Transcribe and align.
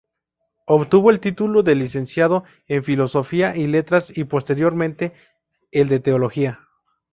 Obtuvo 0.65 1.11
el 1.11 1.19
título 1.19 1.61
de 1.61 1.75
licenciado 1.75 2.43
en 2.65 2.83
Filosofía 2.83 3.55
y 3.55 3.67
Letras 3.67 4.11
y 4.17 4.23
posteriormente 4.23 5.13
el 5.71 5.89
de 5.89 5.99
Teología. 5.99 6.61